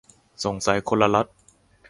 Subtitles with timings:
[0.43, 1.27] สงสัยคนละล็อต